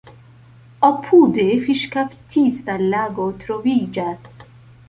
Apude 0.87 1.45
fiŝkaptista 1.67 2.79
lago 2.95 3.31
troviĝas. 3.45 4.45